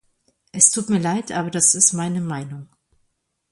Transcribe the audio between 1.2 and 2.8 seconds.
aber das ist meine Meinung.